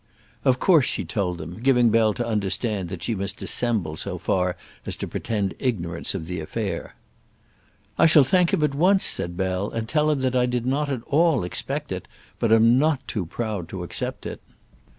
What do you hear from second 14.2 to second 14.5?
it."